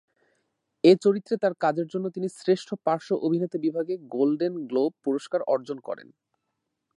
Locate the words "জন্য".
1.87-2.05